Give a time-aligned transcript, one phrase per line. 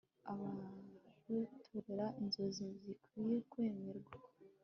[0.31, 4.13] abarotorera inzozi zikwiye kwemerwa